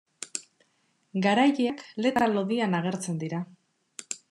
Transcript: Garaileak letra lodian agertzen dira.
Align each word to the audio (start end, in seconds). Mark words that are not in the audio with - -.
Garaileak 1.25 1.85
letra 2.05 2.31
lodian 2.33 2.75
agertzen 2.83 3.23
dira. 3.25 3.45